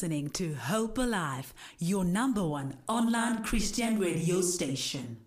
[0.00, 5.18] listening to Hope Alive, your number one online Christian radio station.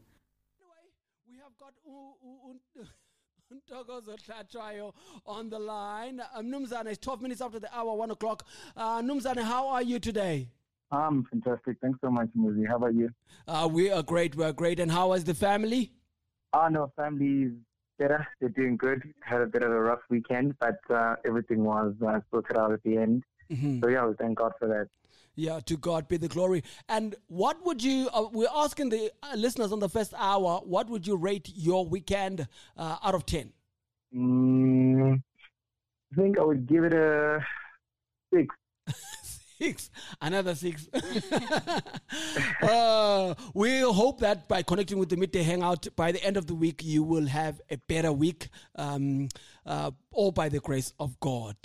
[0.57, 0.89] Anyway,
[1.29, 1.73] we have got
[3.53, 4.93] Ntokozo Tlatrayo
[5.27, 6.19] on the line.
[6.33, 8.47] Um, Numzane, it's 12 minutes after the hour, 1 o'clock.
[8.75, 10.49] Uh, Numzane, how are you today?
[10.89, 11.77] I'm fantastic.
[11.79, 12.67] Thanks so much, Muzi.
[12.67, 13.11] How about you?
[13.47, 14.35] Uh, we are great.
[14.35, 14.79] We're great.
[14.79, 15.91] And how is the family?
[16.51, 17.51] Oh, no, family is
[17.99, 18.27] better.
[18.39, 19.03] They're doing good.
[19.21, 22.81] Had a bit of a rough weekend, but uh, everything was uh, sorted out at
[22.81, 23.23] the end.
[23.51, 23.81] Mm-hmm.
[23.81, 24.87] So, yeah, we thank God for that.
[25.35, 26.63] Yeah, to God be the glory.
[26.87, 30.89] And what would you, uh, we're asking the uh, listeners on the first hour, what
[30.89, 33.51] would you rate your weekend uh, out of 10?
[34.15, 35.21] Mm,
[36.11, 37.43] I think I would give it a
[38.31, 38.55] six.
[39.57, 39.89] six,
[40.21, 40.87] another six.
[42.61, 46.55] uh, we hope that by connecting with the midday hangout, by the end of the
[46.55, 49.29] week, you will have a better week, um,
[49.65, 51.55] uh, all by the grace of God.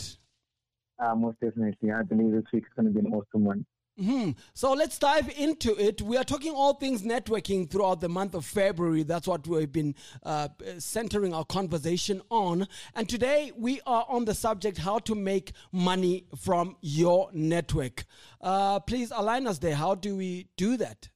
[0.98, 1.92] Uh, most definitely.
[1.92, 3.64] I believe this week is going to be an awesome one.
[4.00, 4.30] Mm-hmm.
[4.54, 6.00] So let's dive into it.
[6.00, 9.02] We are talking all things networking throughout the month of February.
[9.02, 12.68] That's what we've been uh, centering our conversation on.
[12.94, 18.04] And today we are on the subject how to make money from your network.
[18.40, 19.74] Uh, please align us there.
[19.74, 21.08] How do we do that?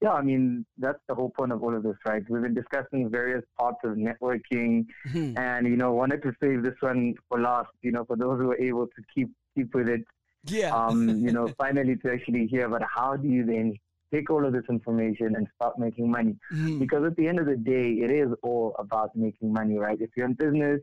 [0.00, 2.22] Yeah, I mean, that's the whole point of all of this, right?
[2.28, 5.36] We've been discussing various parts of networking mm-hmm.
[5.36, 8.52] and, you know, wanted to save this one for last, you know, for those who
[8.52, 10.04] are able to keep keep with it.
[10.44, 10.74] Yeah.
[10.74, 13.74] um, you know, finally to actually hear about how do you then
[14.12, 16.36] take all of this information and start making money.
[16.52, 16.78] Mm-hmm.
[16.78, 20.00] Because at the end of the day, it is all about making money, right?
[20.00, 20.80] If you're in business,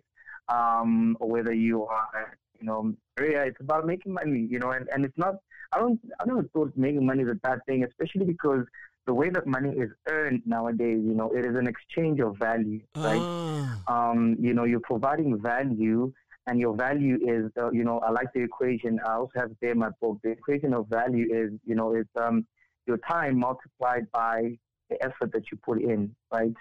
[0.50, 4.88] um, or whether you are, you know, yeah, it's about making money, you know, and,
[4.94, 5.36] and it's not,
[5.72, 8.66] I don't, I never thought making money is a bad thing, especially because
[9.06, 12.82] the way that money is earned nowadays, you know, it is an exchange of value,
[12.96, 13.22] right?
[13.22, 13.80] Ah.
[13.88, 16.12] Um, you know, you're providing value,
[16.48, 19.00] and your value is, uh, you know, I like the equation.
[19.06, 20.20] I also have there in my book.
[20.24, 22.46] The equation of value is, you know, is um,
[22.88, 24.58] your time multiplied by
[24.90, 26.54] the effort that you put in, right?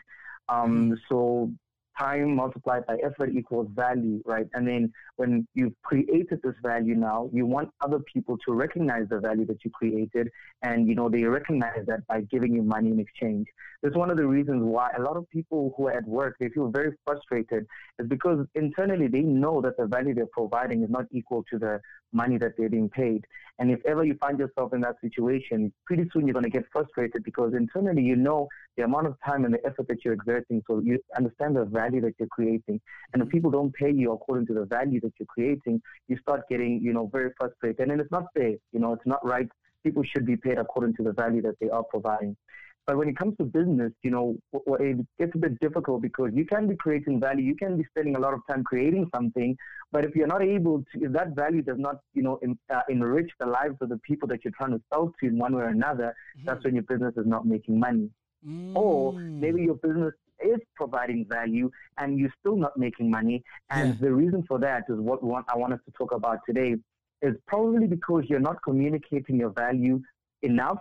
[0.48, 0.96] Um, mm.
[1.08, 1.50] so
[1.98, 4.46] time multiplied by effort equals value, right?
[4.54, 9.20] And then when you've created this value now, you want other people to recognize the
[9.20, 10.30] value that you created.
[10.62, 13.46] And, you know, they recognize that by giving you money in exchange.
[13.82, 16.48] That's one of the reasons why a lot of people who are at work, they
[16.48, 17.66] feel very frustrated
[17.98, 21.80] is because internally they know that the value they're providing is not equal to the
[22.12, 23.26] money that they're being paid.
[23.58, 26.64] And if ever you find yourself in that situation, pretty soon you're going to get
[26.72, 30.62] frustrated because internally you know the amount of time and the effort that you're exerting,
[30.66, 32.80] so you understand the value that you're creating.
[33.12, 36.48] And if people don't pay you according to the value that you're creating, you start
[36.48, 37.80] getting, you know, very frustrated.
[37.80, 39.48] And then it's not fair, you know, it's not right.
[39.82, 42.36] People should be paid according to the value that they are providing.
[42.86, 46.44] But when it comes to business, you know, it gets a bit difficult because you
[46.44, 49.56] can be creating value, you can be spending a lot of time creating something,
[49.90, 52.82] but if you're not able to, if that value does not, you know, in, uh,
[52.90, 55.62] enrich the lives of the people that you're trying to sell to in one way
[55.62, 56.46] or another, mm-hmm.
[56.46, 58.10] that's when your business is not making money.
[58.46, 58.76] Mm.
[58.76, 60.12] Or maybe your business
[60.42, 63.42] is providing value and you're still not making money.
[63.70, 63.94] And yeah.
[64.00, 66.76] the reason for that is what I want us to talk about today
[67.22, 70.00] is probably because you're not communicating your value
[70.42, 70.78] enough,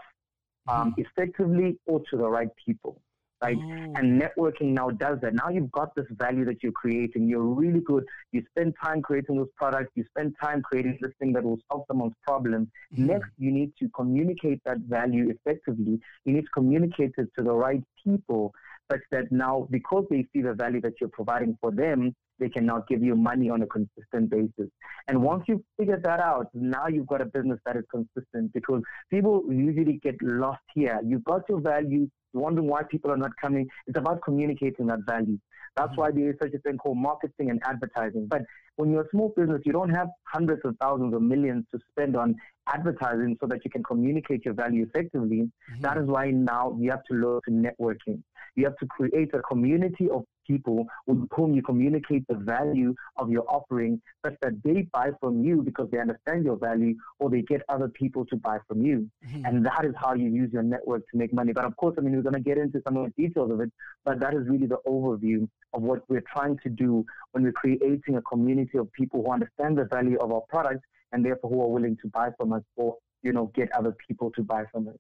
[0.68, 1.06] um, mm.
[1.06, 3.02] effectively, or to the right people
[3.44, 3.58] right?
[3.60, 3.94] Oh.
[3.96, 5.34] And networking now does that.
[5.34, 7.28] Now you've got this value that you're creating.
[7.28, 8.06] You're really good.
[8.32, 9.92] You spend time creating those products.
[9.96, 12.72] You spend time creating this thing that will solve someone's problem.
[12.94, 13.08] Mm-hmm.
[13.08, 16.00] Next, you need to communicate that value effectively.
[16.26, 18.54] You need to communicate it to the right people
[18.92, 22.66] such that now, because they see the value that you're providing for them, they can
[22.66, 24.70] now give you money on a consistent basis.
[25.08, 28.82] And once you've figured that out, now you've got a business that is consistent because
[29.10, 31.00] people usually get lost here.
[31.06, 33.68] You've got your value, wondering why people are not coming.
[33.88, 35.40] It's about communicating that value.
[35.76, 36.02] That's mm-hmm.
[36.02, 38.28] why there is such a thing called marketing and advertising.
[38.28, 38.44] But
[38.76, 42.16] when you're a small business, you don't have hundreds of thousands or millions to spend
[42.16, 42.36] on
[42.68, 45.38] advertising so that you can communicate your value effectively.
[45.38, 45.82] Mm-hmm.
[45.82, 48.22] That is why now you have to learn to networking.
[48.56, 53.30] You have to create a community of people with whom you communicate the value of
[53.30, 57.42] your offering such that they buy from you because they understand your value or they
[57.42, 59.10] get other people to buy from you.
[59.28, 59.46] Mm-hmm.
[59.46, 61.54] And that is how you use your network to make money.
[61.54, 63.60] But of course, I mean, we're going to get into some of the details of
[63.62, 63.72] it,
[64.06, 68.16] but that is really the overview of what we're trying to do when we're creating
[68.16, 71.68] a community of people who understand the value of our products and therefore who are
[71.68, 74.96] willing to buy from us or, you know, get other people to buy from us.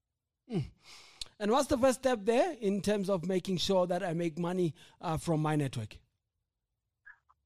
[0.52, 0.64] Mm.
[1.44, 4.74] And what's the first step there in terms of making sure that I make money
[5.02, 5.98] uh, from my network?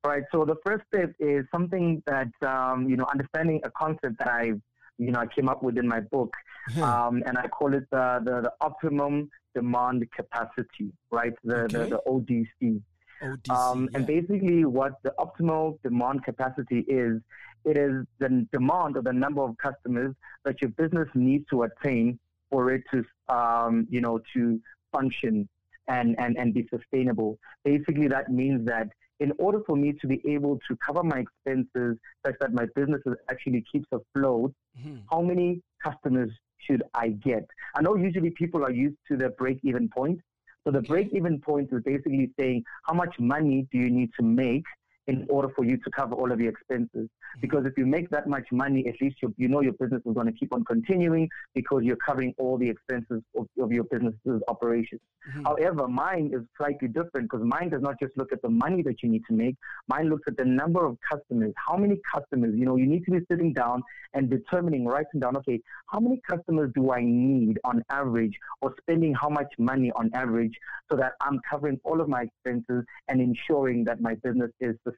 [0.05, 0.21] Right.
[0.31, 4.51] So the first step is something that um, you know, understanding a concept that I,
[4.99, 6.31] you know, I came up with in my book,
[6.79, 10.93] um, and I call it the, the, the optimum demand capacity.
[11.09, 11.33] Right.
[11.43, 11.77] The, okay.
[11.77, 12.83] the the ODC.
[13.23, 17.19] ODC, Um, And basically, what the optimal demand capacity is,
[17.65, 20.13] it is the demand or the number of customers
[20.45, 23.03] that your business needs to attain for it to,
[23.33, 24.59] um, you know, to
[24.91, 25.47] function
[25.87, 27.37] and, and, and be sustainable.
[27.63, 28.89] Basically, that means that
[29.19, 33.01] in order for me to be able to cover my expenses such that my business
[33.29, 35.01] actually keeps afloat, Mhm.
[35.09, 37.47] how many customers should I get?
[37.75, 40.19] I know usually people are used to the break even point.
[40.63, 44.23] So the break even point is basically saying how much money do you need to
[44.23, 44.65] make
[45.07, 46.89] in order for you to cover all of your expenses.
[46.93, 47.41] Mm-hmm.
[47.41, 50.13] Because if you make that much money, at least you, you know your business is
[50.13, 54.41] going to keep on continuing because you're covering all the expenses of, of your business's
[54.47, 55.01] operations.
[55.29, 55.43] Mm-hmm.
[55.45, 59.01] However, mine is slightly different because mine does not just look at the money that
[59.01, 59.55] you need to make.
[59.87, 61.53] Mine looks at the number of customers.
[61.55, 62.53] How many customers?
[62.55, 63.83] You know, you need to be sitting down
[64.13, 69.13] and determining, writing down, okay, how many customers do I need on average or spending
[69.13, 70.53] how much money on average
[70.89, 74.96] so that I'm covering all of my expenses and ensuring that my business is sustainable.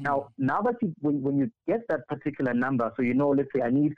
[0.00, 3.48] Now, now that you, when, when you get that particular number, so you know, let's
[3.54, 3.94] say I need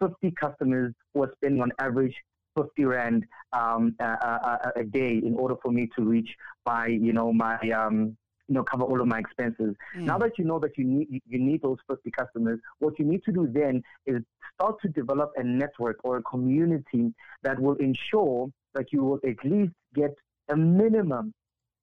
[0.00, 2.14] 50 customers who are spending on average
[2.56, 6.30] 50 rand um, a, a, a day in order for me to reach
[6.64, 8.16] my, you know, my, um,
[8.48, 9.74] you know, cover all of my expenses.
[9.96, 13.24] Now that you know that you need you need those 50 customers, what you need
[13.24, 14.22] to do then is
[14.54, 19.44] start to develop a network or a community that will ensure that you will at
[19.44, 20.14] least get
[20.48, 21.34] a minimum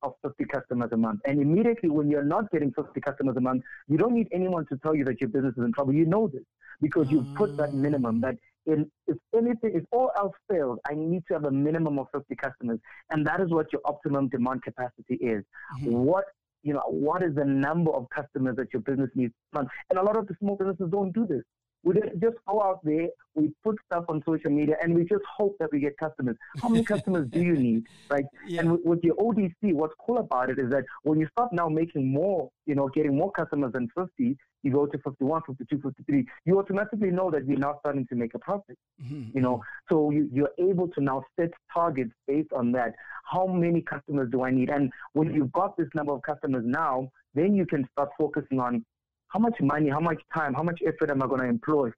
[0.03, 1.21] of 50 customers a month.
[1.25, 4.77] And immediately when you're not getting 50 customers a month, you don't need anyone to
[4.77, 5.93] tell you that your business is in trouble.
[5.93, 6.43] You know this
[6.81, 7.75] because you've put that mm.
[7.75, 8.35] minimum that
[8.65, 12.35] in, if anything, if all else fails, I need to have a minimum of 50
[12.35, 12.79] customers.
[13.09, 15.43] And that is what your optimum demand capacity is.
[15.79, 15.91] Mm-hmm.
[15.91, 16.25] What
[16.63, 19.67] you know, what is the number of customers that your business needs month?
[19.89, 21.43] And a lot of the small businesses don't do this.
[21.83, 25.57] We just go out there, we put stuff on social media, and we just hope
[25.59, 26.37] that we get customers.
[26.61, 28.25] How many customers do you need, right?
[28.47, 28.61] Yeah.
[28.61, 31.67] And with, with your ODC, what's cool about it is that when you start now
[31.67, 36.25] making more, you know, getting more customers than 50, you go to 51, 52, 53,
[36.45, 38.77] you automatically know that you're now starting to make a profit.
[39.01, 39.93] Mm-hmm, you know, mm-hmm.
[39.93, 42.93] so you, you're able to now set targets based on that.
[43.25, 44.69] How many customers do I need?
[44.69, 48.85] And when you've got this number of customers now, then you can start focusing on
[49.33, 51.89] how much money, how much time, how much effort am I going to employ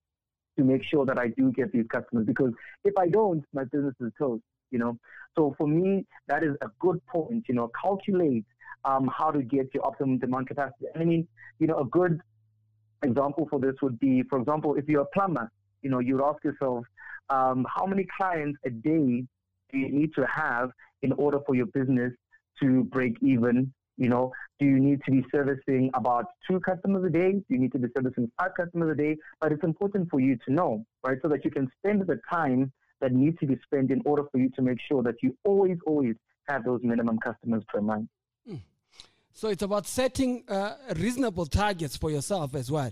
[0.58, 2.26] to make sure that I do get these customers?
[2.26, 2.54] Because
[2.86, 4.44] if I don't, my business is toast.
[4.72, 4.98] You know,
[5.38, 7.46] so for me, that is a good point.
[7.48, 8.46] You know, calculate
[8.84, 10.86] um, how to get your optimum demand capacity.
[10.96, 11.28] I mean,
[11.60, 12.20] you know, a good
[13.04, 15.52] example for this would be, for example, if you're a plumber,
[15.82, 16.86] you know, you'd ask yourself,
[17.30, 19.24] um, how many clients a day
[19.72, 20.72] do you need to have
[21.04, 22.12] in order for your business
[22.62, 23.72] to break even?
[23.98, 27.32] You know, do you need to be servicing about two customers a day?
[27.34, 29.18] Do you need to be servicing five customers a day?
[29.40, 32.72] But it's important for you to know, right, so that you can spend the time
[33.02, 35.78] that needs to be spent in order for you to make sure that you always,
[35.86, 36.16] always
[36.48, 38.10] have those minimum customers per month.
[39.38, 42.92] So it's about setting uh, reasonable targets for yourself as well.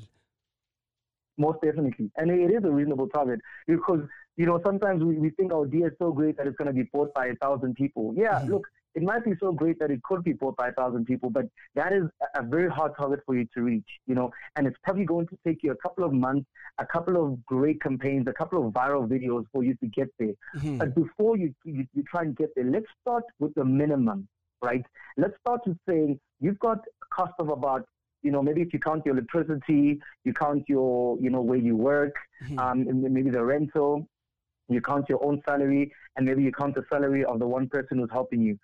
[1.37, 2.11] Most definitely.
[2.17, 4.01] And it is a reasonable target because,
[4.35, 6.73] you know, sometimes we, we think our idea is so great that it's going to
[6.73, 8.13] be bought by a thousand people.
[8.17, 11.45] Yeah, look, it might be so great that it could be a thousand people, but
[11.75, 12.03] that is
[12.35, 15.37] a- very hard target for you to reach, you know, and it's probably going to
[15.45, 16.47] take you a couple of months,
[16.79, 20.33] a couple of great campaigns, a couple of viral videos for you to get there.
[20.77, 24.27] But before you, you, you try and get there, let's start with the minimum,
[24.61, 24.85] right?
[25.17, 27.85] Let's start with saying you've got a cost of about
[28.25, 31.75] you know, maybe if you count your electricity, you count your, you know, where you
[31.75, 32.15] work,
[32.57, 34.07] um, and then maybe the rental,
[34.69, 37.97] you count your own salary, and maybe you count the salary of the one person
[37.97, 38.57] who's helping you.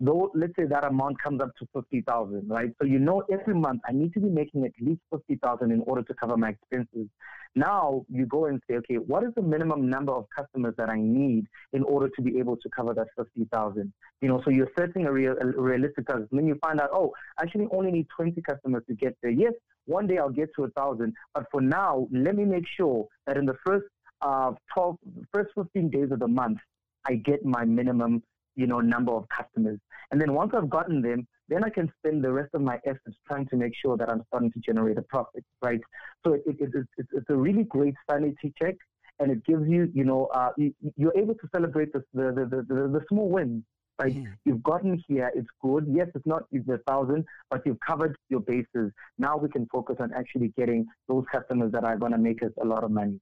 [0.00, 2.70] Though, let's say that amount comes up to 50,000, right?
[2.80, 6.02] So you know every month I need to be making at least 50,000 in order
[6.02, 7.08] to cover my expenses.
[7.56, 11.00] Now you go and say, okay, what is the minimum number of customers that I
[11.00, 13.92] need in order to be able to cover that 50,000?
[14.20, 16.28] You know, so you're setting a, real, a realistic target.
[16.30, 19.32] And then you find out, oh, I actually only need 20 customers to get there.
[19.32, 19.54] Yes,
[19.86, 23.36] one day I'll get to a thousand, but for now, let me make sure that
[23.36, 23.86] in the first
[24.20, 24.96] uh, 12,
[25.32, 26.58] first 15 days of the month,
[27.06, 28.22] I get my minimum,
[28.58, 29.78] you know, number of customers.
[30.10, 33.16] And then once I've gotten them, then I can spend the rest of my efforts
[33.26, 35.80] trying to make sure that I'm starting to generate a profit, right?
[36.26, 38.74] So it, it, it, it's, it's a really great sanity check,
[39.20, 42.64] and it gives you, you know, uh, you, you're able to celebrate the, the, the,
[42.68, 43.62] the, the small wins,
[44.00, 44.14] right?
[44.44, 45.86] You've gotten here, it's good.
[45.88, 48.92] Yes, it's not the thousand, but you've covered your bases.
[49.18, 52.52] Now we can focus on actually getting those customers that are going to make us
[52.60, 53.20] a lot of money.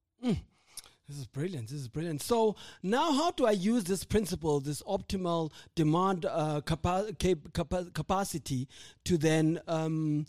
[1.08, 1.68] This is brilliant.
[1.68, 2.20] This is brilliant.
[2.20, 7.90] So now, how do I use this principle, this optimal demand uh, capa- cap- capa-
[7.94, 8.66] capacity,
[9.04, 10.26] to then um,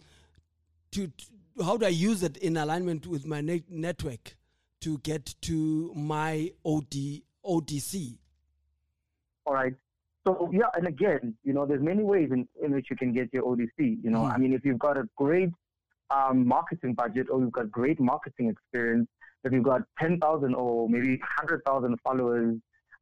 [0.91, 4.37] to, to how do I use it in alignment with my ne- network
[4.81, 8.17] to get to my OD ODC?
[9.47, 9.73] All right.
[10.27, 13.33] so yeah, and again, you know, there's many ways in, in which you can get
[13.33, 13.69] your ODC.
[14.03, 14.31] You know, mm-hmm.
[14.31, 15.49] I mean, if you've got a great
[16.09, 19.07] um, marketing budget or you've got great marketing experience,
[19.43, 22.55] if you've got 10,000 or maybe 100,000 followers,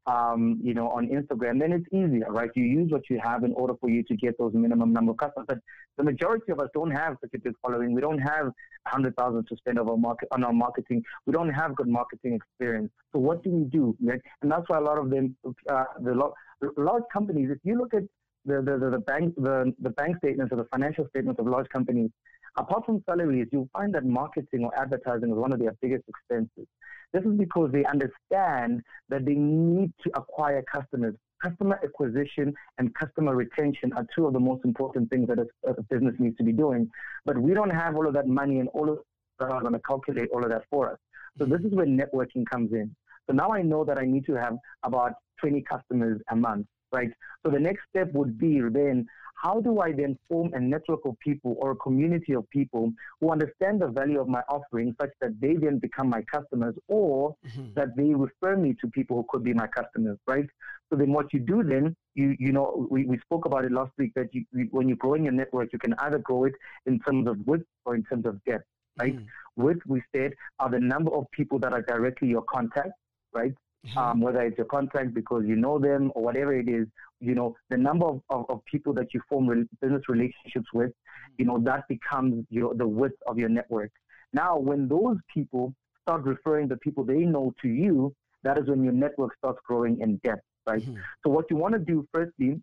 [0.08, 2.50] um, you know, on Instagram, then it's easier, right?
[2.56, 5.18] You use what you have in order for you to get those minimum number of
[5.18, 5.48] customers.
[5.48, 5.60] But
[5.98, 7.94] the majority of us don't have such a big following.
[7.94, 8.46] We don't have
[8.92, 11.04] 100,000 to spend our market, on our marketing.
[11.26, 12.92] We don't have good marketing experience.
[13.14, 13.96] So what do we do?
[14.02, 14.22] Right?
[14.44, 15.36] And that's why a lot of them,
[15.70, 16.32] uh, the
[16.78, 18.04] large companies, if you look at
[18.46, 21.68] the, the, the, the bank the, the bank statements or the financial statements of large
[21.70, 22.12] companies,
[22.58, 26.68] apart from salaries, you'll find that marketing or advertising is one of their biggest expenses.
[27.14, 31.16] This is because they understand that they need to acquire customers.
[31.42, 35.82] Customer acquisition and customer retention are two of the most important things that a, a
[35.84, 36.90] business needs to be doing.
[37.26, 39.00] But we don't have all of that money and all of
[39.40, 40.98] that are going to calculate all of that for us.
[41.38, 42.96] So this is where networking comes in.
[43.28, 47.10] So now I know that I need to have about 20 customers a month, right?
[47.44, 49.08] So the next step would be then
[49.46, 53.32] how do I then form a network of people or a community of people who
[53.32, 57.68] understand the value of my offering such that they then become my customers or mm-hmm.
[57.75, 60.48] that they refer me to people who could be my customers, right?
[60.90, 63.92] So then what you do then, you you know, we, we spoke about it last
[64.00, 66.54] week that you, you, when you're growing your network, you can either grow it
[66.88, 68.66] in terms of width or in terms of depth,
[69.00, 69.16] right?
[69.16, 69.64] Mm-hmm.
[69.64, 72.94] Width, we said, are the number of people that are directly your contact,
[73.32, 73.54] right?
[73.86, 73.98] Mm-hmm.
[73.98, 76.88] Um, whether it's your contract because you know them or whatever it is,
[77.20, 80.89] you know, the number of, of, of people that you form re- business relationships with,
[80.89, 81.34] mm-hmm.
[81.38, 83.92] you know, that becomes your, the width of your network.
[84.34, 88.13] Now, when those people start referring the people they know to you,
[88.44, 90.82] that is when your network starts growing in depth, right?
[90.82, 90.96] Mm-hmm.
[91.24, 92.60] So what you want to do firstly,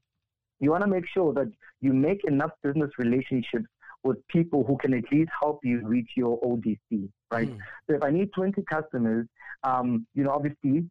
[0.61, 1.50] you want to make sure that
[1.81, 3.67] you make enough business relationships
[4.05, 7.49] with people who can at least help you reach your ODC, right?
[7.49, 7.59] Mm.
[7.87, 9.26] So if I need 20 customers,
[9.62, 10.88] um, you know, obviously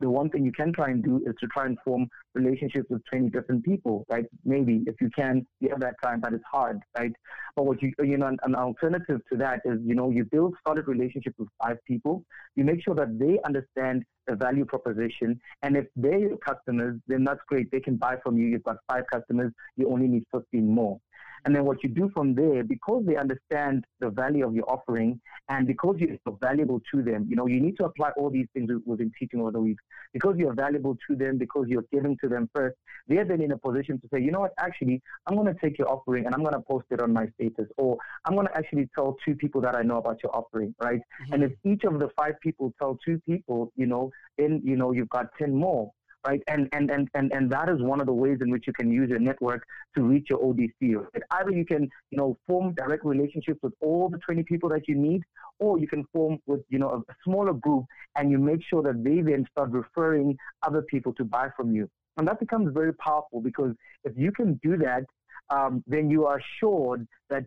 [0.00, 3.02] the one thing you can try and do is to try and form relationships with
[3.10, 4.26] 20 different people, right?
[4.44, 7.12] Maybe if you can, you have that time, but it's hard, right?
[7.54, 10.54] But what you, you know, an, an alternative to that is, you know, you build
[10.66, 12.24] solid relationships with five people.
[12.56, 15.40] You make sure that they understand the value proposition.
[15.62, 17.70] And if they're your customers, then that's great.
[17.70, 18.46] They can buy from you.
[18.46, 19.52] You've got five customers.
[19.76, 21.00] You only need 15 more.
[21.44, 25.20] And then what you do from there, because they understand the value of your offering
[25.48, 28.70] and because you're valuable to them, you know, you need to apply all these things
[28.84, 29.82] we've been teaching over the weeks.
[30.12, 32.76] Because you're valuable to them, because you're giving to them first,
[33.06, 35.78] they're then in a position to say, you know what, actually, I'm going to take
[35.78, 38.56] your offering and I'm going to post it on my status, or I'm going to
[38.56, 41.00] actually tell two people that I know about your offering, right?
[41.00, 41.34] Mm-hmm.
[41.34, 44.92] And if each of the five people tell two people, you know, then, you know,
[44.92, 45.92] you've got 10 more
[46.26, 46.42] right?
[46.48, 48.90] And, and, and, and, and that is one of the ways in which you can
[48.90, 49.64] use your network
[49.94, 50.72] to reach your ODC.
[50.80, 51.22] Right?
[51.30, 54.96] Either you can, you know, form direct relationships with all the 20 people that you
[54.96, 55.22] need,
[55.58, 57.84] or you can form with, you know, a, smaller group
[58.16, 61.88] and you make sure that they then start referring other people to buy from you.
[62.16, 65.04] And that becomes very powerful because if you can do that,
[65.50, 67.44] um, then you are assured that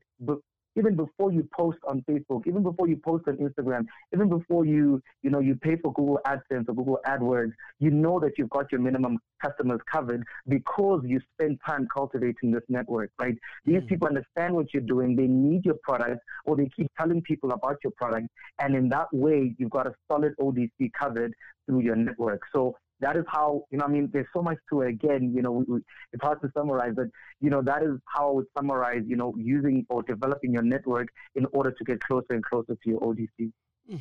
[0.79, 5.01] even before you post on Facebook, even before you post on Instagram, even before you,
[5.21, 8.71] you know, you pay for Google AdSense or Google AdWords, you know that you've got
[8.71, 13.36] your minimum customers covered because you spend time cultivating this network, right?
[13.65, 15.15] These mm people understand what you're doing.
[15.15, 18.27] They need your product or they keep telling people about your product.
[18.59, 21.33] And in that way, you've got a solid ODC covered
[21.65, 22.43] through your network.
[22.53, 23.86] So that is how you know.
[23.86, 24.89] I mean, there's so much to it.
[24.89, 25.79] Again, you know, we, we,
[26.13, 27.08] it's hard to summarize, but
[27.39, 29.03] you know, that is how I would summarize.
[29.08, 32.89] You know, using or developing your network in order to get closer and closer to
[32.89, 33.51] your ODC.
[33.91, 34.00] Mm.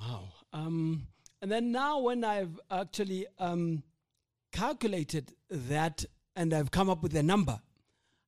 [0.00, 0.28] Wow.
[0.52, 1.06] Um,
[1.40, 3.82] and then now, when I've actually um,
[4.52, 6.04] calculated that
[6.36, 7.60] and I've come up with a number,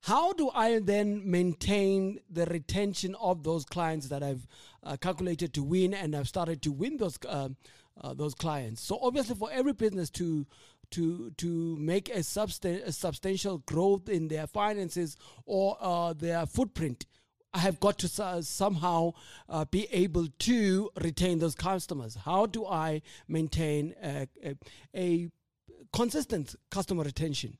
[0.02, 4.46] how do I then maintain the retention of those clients that I've
[4.82, 7.48] uh, calculated to win and I've started to win those uh,
[8.00, 8.82] uh, those clients.
[8.82, 10.46] So obviously, for every business to
[10.92, 17.06] to to make a, substan- a substantial growth in their finances or uh, their footprint,
[17.52, 19.12] I have got to uh, somehow
[19.48, 22.16] uh, be able to retain those customers.
[22.24, 24.56] How do I maintain a, a,
[24.94, 25.28] a
[25.92, 27.58] consistent customer retention?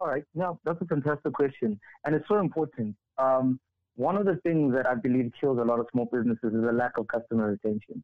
[0.00, 2.96] All right, now that's a fantastic question, and it's so important.
[3.18, 3.58] Um,
[3.96, 6.72] one of the things that I believe kills a lot of small businesses is a
[6.72, 8.02] lack of customer retention.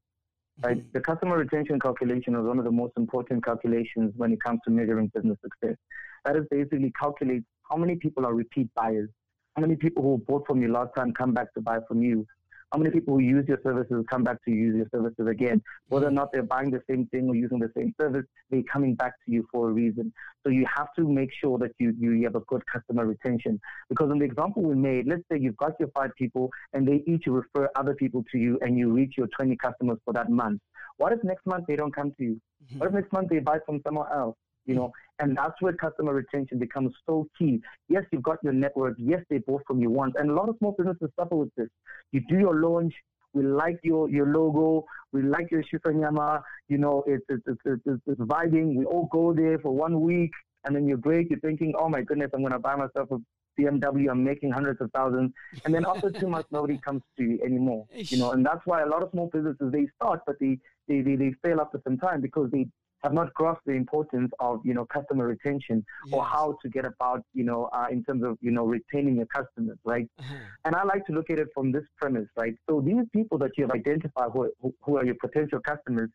[0.62, 0.92] Right?
[0.92, 4.70] The customer retention calculation is one of the most important calculations when it comes to
[4.70, 5.76] measuring business success.
[6.24, 9.08] That is basically calculates how many people are repeat buyers,
[9.56, 12.26] how many people who bought from you last time come back to buy from you,
[12.72, 15.60] how many people who use your services come back to use your services again?
[15.88, 18.94] Whether or not they're buying the same thing or using the same service, they're coming
[18.94, 20.12] back to you for a reason.
[20.44, 23.60] So you have to make sure that you, you have a good customer retention.
[23.88, 27.02] Because in the example we made, let's say you've got your five people and they
[27.06, 30.60] each refer other people to you and you reach your 20 customers for that month.
[30.98, 32.40] What if next month they don't come to you?
[32.64, 32.78] Mm-hmm.
[32.78, 34.36] What if next month they buy from somewhere else?
[34.70, 37.60] You know, and that's where customer retention becomes so key.
[37.88, 38.94] Yes, you've got your network.
[38.98, 40.14] Yes, they bought from you once.
[40.16, 41.68] And a lot of small businesses suffer with this.
[42.12, 42.94] You do your launch,
[43.32, 44.84] we like your, your logo.
[45.12, 46.42] We like your shisanyama.
[46.68, 48.76] You know, it's, it's, it's, it's, it's vibing.
[48.76, 50.30] We all go there for one week
[50.64, 51.30] and then you're great.
[51.30, 53.18] You're thinking, oh my goodness, I'm going to buy myself a
[53.60, 54.10] BMW.
[54.10, 55.32] I'm making hundreds of thousands.
[55.64, 57.86] And then after two months, nobody comes to you anymore.
[57.92, 60.58] You know, and that's why a lot of small businesses, they start, but they,
[60.88, 62.66] they, they, they fail after some time because they
[63.02, 66.14] have not grasped the importance of you know customer retention yes.
[66.14, 69.26] or how to get about you know uh, in terms of you know retaining your
[69.26, 70.34] customers right uh-huh.
[70.64, 73.50] and i like to look at it from this premise right so these people that
[73.56, 74.52] you have identified who,
[74.82, 76.10] who are your potential customers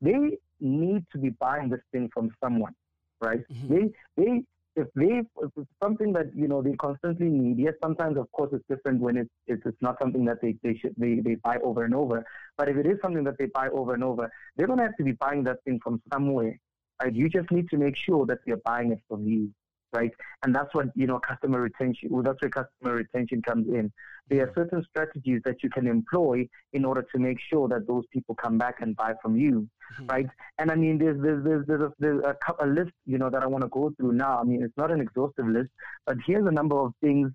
[0.00, 2.74] they need to be buying this thing from someone
[3.20, 3.74] right mm-hmm.
[3.74, 4.42] they they
[4.76, 8.50] if they if it's something that you know they constantly need, yes, sometimes of course
[8.52, 11.56] it's different when it's it's, it's not something that they they should they, they buy
[11.64, 12.24] over and over.
[12.58, 15.04] But if it is something that they buy over and over, they're gonna have to
[15.04, 16.58] be buying that thing from somewhere.
[17.02, 17.14] Right?
[17.14, 19.50] You just need to make sure that they're buying it from you
[19.92, 20.10] right?
[20.42, 23.92] And that's what, you know, customer retention, well, that's where customer retention comes in.
[24.28, 28.04] There are certain strategies that you can employ in order to make sure that those
[28.12, 30.06] people come back and buy from you, mm-hmm.
[30.06, 30.26] right?
[30.58, 33.42] And I mean, there's, there's, there's, there's, a, there's a, a list, you know, that
[33.42, 34.40] I want to go through now.
[34.40, 35.70] I mean, it's not an exhaustive list,
[36.06, 37.30] but here's a number of things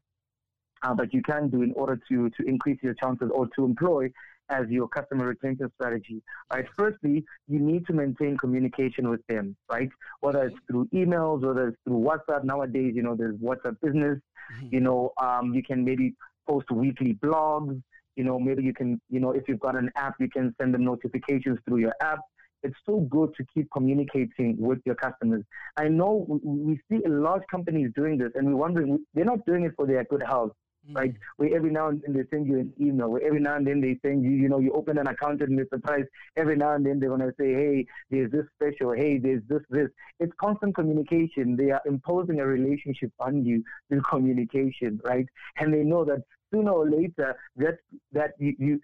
[0.83, 4.09] uh, that you can do in order to, to increase your chances or to employ
[4.51, 6.21] as your customer retention strategy,
[6.53, 6.65] right?
[6.75, 9.89] Firstly, you need to maintain communication with them, right?
[10.19, 12.43] Whether it's through emails, whether it's through WhatsApp.
[12.43, 14.19] Nowadays, you know, there's WhatsApp business.
[14.53, 14.67] Mm-hmm.
[14.71, 16.13] You know, um, you can maybe
[16.47, 17.81] post weekly blogs.
[18.15, 20.73] You know, maybe you can, you know, if you've got an app, you can send
[20.73, 22.19] them notifications through your app.
[22.63, 25.43] It's so good to keep communicating with your customers.
[25.77, 29.45] I know we see a lot of companies doing this, and we're wondering they're not
[29.45, 30.51] doing it for their good health
[30.89, 30.95] Mm.
[30.95, 33.67] Right, where every now and then they send you an email, where every now and
[33.67, 36.07] then they send you, you know, you open an account and you're surprised.
[36.35, 39.89] Every now and then they're gonna say, hey, there's this special, hey, there's this, this.
[40.19, 41.55] It's constant communication.
[41.55, 45.27] They are imposing a relationship on you through communication, right?
[45.57, 47.77] And they know that sooner or later that
[48.11, 48.81] that you, you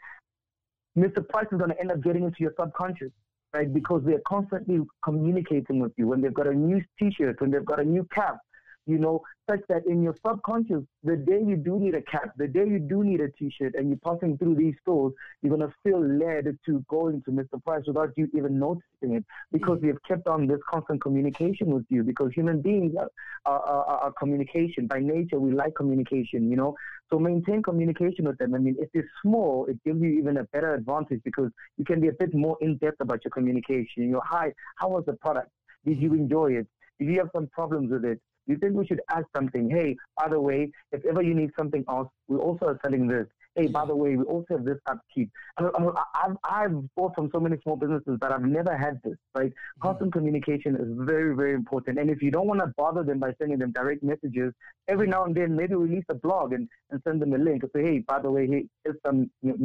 [0.96, 1.28] Mr.
[1.28, 3.12] Price is gonna end up getting into your subconscious
[3.54, 3.74] right?
[3.74, 6.08] Because they're constantly communicating with you.
[6.08, 8.38] When they've got a new T-shirt, when they've got a new cap,
[8.88, 12.48] you know, such that in your subconscious, the day you do need a cap, the
[12.48, 15.76] day you do need a t-shirt and you're passing through these stores, you're going to
[15.84, 17.62] feel led to go into Mr.
[17.64, 21.86] Price without you even noticing it because we have kept on this constant communication with
[21.90, 23.10] you because human beings are,
[23.46, 24.88] are, are, are communication.
[24.88, 26.76] By nature, we like communication, you know.
[27.10, 28.56] So maintain communication with them.
[28.56, 32.00] I mean, if it's small, it gives you even a better advantage because you can
[32.00, 34.04] be a bit more in-depth about your communication.
[34.04, 35.50] You know, hi, how was the product?
[35.86, 36.68] Did you enjoy it?
[37.00, 38.20] Did you have some problems with it?
[38.48, 39.70] You think we should add something?
[39.70, 43.28] Hey, by the way, if ever you need something else, we also are selling this.
[43.58, 45.32] Hey, by the way, we also have this upkeep.
[45.58, 49.16] I mean, I've, I've bought from so many small businesses that I've never had this,
[49.36, 49.50] right?
[49.50, 49.82] Mm-hmm.
[49.82, 51.98] Constant communication is very, very important.
[51.98, 54.54] And if you don't want to bother them by sending them direct messages,
[54.88, 57.72] every now and then maybe release a blog and, and send them a link and
[57.76, 59.56] say, hey, by the way, hey, here's some new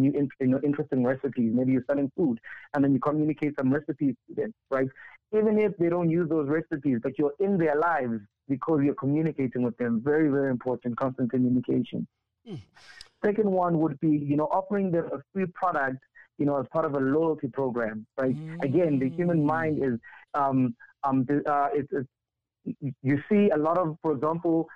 [0.40, 1.53] you know, interesting recipes.
[1.55, 2.40] Maybe you're selling food.
[2.73, 4.88] And then you communicate some recipes to them, right?
[5.33, 9.62] Even if they don't use those recipes, but you're in their lives, because you're communicating
[9.62, 10.01] with them.
[10.05, 12.07] Very, very important, constant communication.
[12.49, 12.61] Mm.
[13.25, 15.99] Second one would be, you know, offering them a free product,
[16.38, 18.37] you know, as part of a loyalty program, right?
[18.37, 18.64] Mm.
[18.64, 19.99] Again, the human mind is,
[20.35, 22.09] um, um, uh, it's, it's,
[23.03, 24.68] you see a lot of, for example,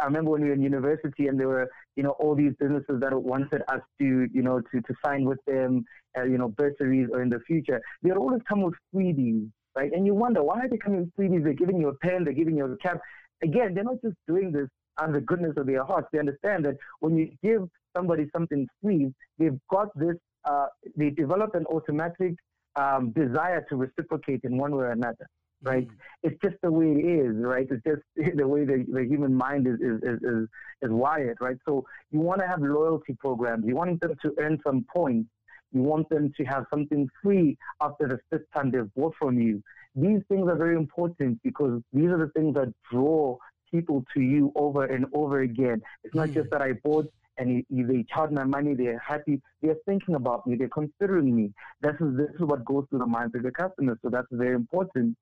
[0.00, 3.00] I remember when we were in university and there were, you know, all these businesses
[3.00, 5.84] that wanted us to, you know, to, to sign with them,
[6.18, 7.80] uh, you know, bursaries or in the future.
[8.02, 9.92] They would always come with freebies, right?
[9.92, 11.44] And you wonder why are they coming freebies?
[11.44, 13.00] They're giving you a pen, they're giving you a cap.
[13.42, 14.68] Again, they're not just doing this
[15.00, 16.08] out of the goodness of their hearts.
[16.12, 20.16] They understand that when you give somebody something free, they've got this.
[20.44, 22.34] Uh, they develop an automatic
[22.76, 25.26] um, desire to reciprocate in one way or another.
[25.62, 25.86] Right?
[25.86, 25.94] Mm.
[26.22, 27.66] It's just the way it is, right?
[27.70, 28.02] It's just
[28.36, 30.48] the way the, the human mind is, is, is, is,
[30.80, 31.56] is wired, right?
[31.66, 33.64] So you want to have loyalty programs.
[33.66, 35.28] You want them to earn some points
[35.72, 39.62] you want them to have something free after the fifth time they've bought from you.
[39.94, 43.36] These things are very important because these are the things that draw
[43.70, 45.82] people to you over and over again.
[46.04, 46.34] It's not mm.
[46.34, 50.56] just that I bought and they charge my money, they're happy, they're thinking about me,
[50.56, 51.52] they're considering me.
[51.80, 53.96] This is, this is what goes through the minds of the customers.
[54.02, 55.16] So that's very important.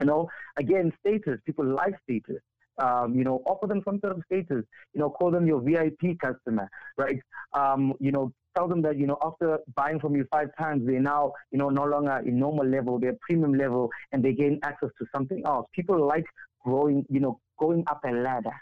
[0.00, 2.42] You know, again, status, people like status.
[2.82, 4.64] Um, you know, offer them some sort of status.
[4.94, 6.68] You know, call them your VIP customer,
[6.98, 7.20] right?
[7.52, 11.00] Um, you know, tell them that, you know, after buying from you five times, they're
[11.00, 14.90] now, you know, no longer in normal level, they're premium level, and they gain access
[14.98, 15.66] to something else.
[15.74, 16.24] People like
[16.64, 18.54] growing, you know, going up a ladder,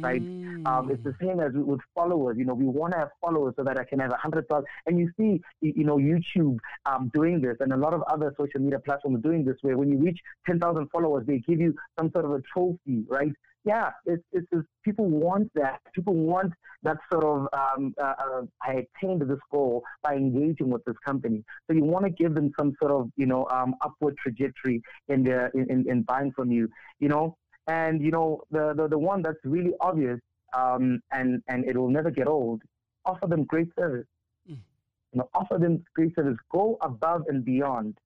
[0.00, 0.22] right?
[0.66, 2.36] Um, it's the same as with followers.
[2.38, 4.66] You know, we want to have followers so that I can have a hundred thousand.
[4.86, 8.60] And you see, you know, YouTube um, doing this, and a lot of other social
[8.60, 9.56] media platforms doing this.
[9.62, 13.04] Where when you reach ten thousand followers, they give you some sort of a trophy,
[13.08, 13.32] right?
[13.64, 15.80] Yeah, it's, it's, it's people want that.
[15.92, 16.52] People want
[16.84, 17.48] that sort of.
[17.52, 21.42] Um, uh, uh, I attained this goal by engaging with this company.
[21.66, 25.24] So you want to give them some sort of, you know, um, upward trajectory in
[25.24, 26.68] their in, in, in buying from you.
[27.00, 27.36] You know,
[27.66, 30.20] and you know, the, the, the one that's really obvious
[30.56, 32.62] um, and, and it will never get old,
[33.04, 34.06] offer them great service.
[34.50, 34.58] Mm.
[35.12, 36.36] You know, offer them great service.
[36.50, 37.98] Go above and beyond.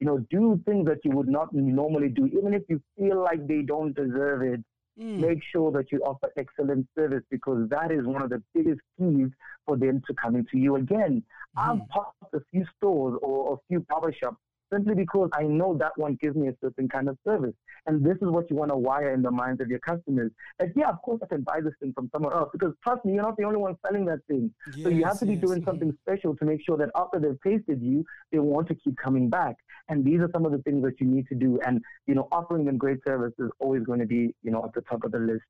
[0.00, 3.46] You know, do things that you would not normally do, even if you feel like
[3.46, 4.60] they don't deserve it.
[5.00, 5.20] Mm.
[5.20, 9.28] Make sure that you offer excellent service because that is one of the biggest keys
[9.64, 11.22] for them to coming to you again.
[11.56, 11.80] Mm.
[11.80, 14.36] I've passed a few stores or a few barbershops
[14.72, 17.54] simply because I know that one gives me a certain kind of service.
[17.86, 20.30] And this is what you want to wire in the minds of your customers.
[20.58, 23.14] That, yeah, of course I can buy this thing from somewhere else because trust me,
[23.14, 24.50] you're not the only one selling that thing.
[24.74, 27.18] Yes, so you have to be yes, doing something special to make sure that after
[27.18, 29.56] they've tasted you, they want to keep coming back.
[29.88, 31.60] And these are some of the things that you need to do.
[31.66, 34.72] And, you know, offering them great service is always going to be, you know, at
[34.74, 35.42] the top of the list.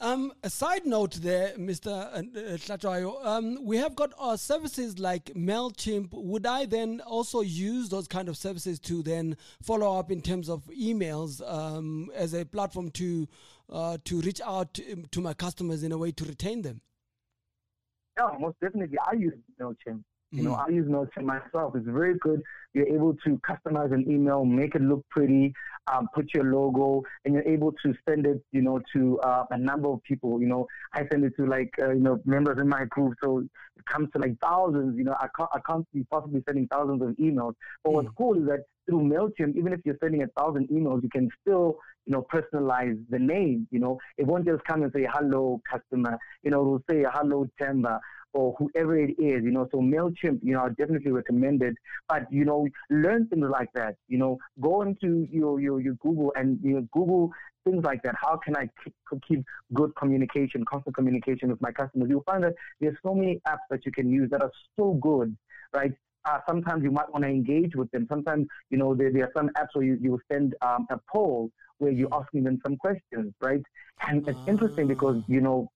[0.00, 1.88] Um, a side note there, Mr.
[2.14, 6.10] Uh, um, we have got our services like MailChimp.
[6.12, 10.48] Would I then also use those kind of services to then follow up in terms
[10.48, 13.26] of emails um, as a platform to
[13.70, 16.80] uh, to reach out to, to, my customers in a way to retain them?
[18.16, 18.96] Yeah, most definitely.
[19.04, 20.02] I use MailChimp.
[20.30, 20.70] You know, mm-hmm.
[20.70, 21.74] I use MailChimp myself.
[21.74, 22.42] It's very good.
[22.74, 25.54] You're able to customize an email, make it look pretty,
[25.90, 29.58] um, put your logo, and you're able to send it, you know, to uh, a
[29.58, 30.38] number of people.
[30.40, 33.38] You know, I send it to like, uh, you know, members in my group, so
[33.38, 34.98] it comes to like thousands.
[34.98, 37.54] You know, I can't, I can't be possibly sending thousands of emails.
[37.82, 37.94] But mm.
[37.94, 41.30] what's cool is that through Mailchimp, even if you're sending a thousand emails, you can
[41.40, 43.66] still, you know, personalize the name.
[43.70, 46.18] You know, it won't just come and say hello customer.
[46.42, 47.98] You know, it will say hello Temba
[48.34, 49.68] or whoever it is, you know.
[49.72, 51.74] So MailChimp, you know, I definitely recommend it.
[52.08, 53.96] But, you know, learn things like that.
[54.08, 57.30] You know, go into your, your, your Google and, you know, Google
[57.64, 58.14] things like that.
[58.20, 58.94] How can I keep,
[59.26, 62.08] keep good communication, constant communication with my customers?
[62.10, 65.36] You'll find that there's so many apps that you can use that are so good,
[65.74, 65.92] right?
[66.24, 68.06] Uh, sometimes you might want to engage with them.
[68.08, 71.50] Sometimes, you know, there, there are some apps where you, you send um, a poll
[71.78, 73.62] where you're asking them some questions, right?
[74.06, 75.70] And it's interesting because, you know,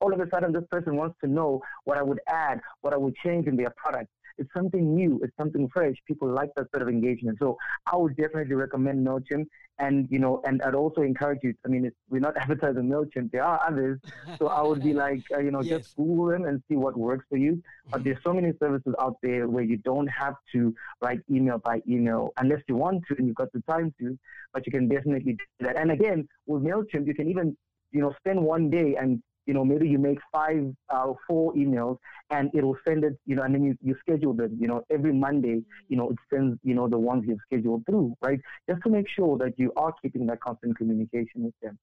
[0.00, 2.96] all of a sudden this person wants to know what I would add, what I
[2.96, 4.10] would change in their product.
[4.40, 5.20] It's something new.
[5.22, 5.94] It's something fresh.
[6.06, 7.38] People like that sort of engagement.
[7.38, 9.44] So I would definitely recommend MailChimp.
[9.78, 13.32] And, you know, and I'd also encourage you, I mean, we're not advertising MailChimp.
[13.32, 14.00] There are others.
[14.38, 15.80] So I would be like, uh, you know, yes.
[15.80, 17.62] just Google them and see what works for you.
[17.90, 18.04] But mm-hmm.
[18.04, 22.30] there's so many services out there where you don't have to write email by email
[22.38, 24.18] unless you want to and you've got the time to,
[24.54, 25.78] but you can definitely do that.
[25.78, 27.54] And again, with MailChimp, you can even,
[27.90, 31.98] you know, spend one day and you know, maybe you make five, uh, four emails
[32.30, 35.12] and it'll send it, you know, and then you, you schedule them, you know, every
[35.12, 38.38] Monday, you know, it sends, you know, the ones you've scheduled through, right?
[38.68, 41.76] Just to make sure that you are keeping that constant communication with them.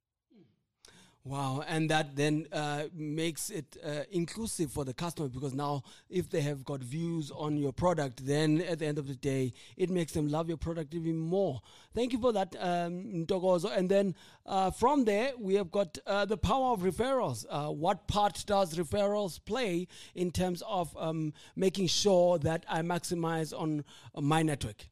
[1.28, 6.30] Wow, and that then uh, makes it uh, inclusive for the customer because now, if
[6.30, 9.90] they have got views on your product, then at the end of the day, it
[9.90, 11.60] makes them love your product even more.
[11.94, 13.26] Thank you for that, um.
[13.28, 17.46] And then uh, from there, we have got uh, the power of referrals.
[17.50, 23.52] Uh, what part does referrals play in terms of um, making sure that I maximize
[23.58, 23.84] on
[24.16, 24.88] my network?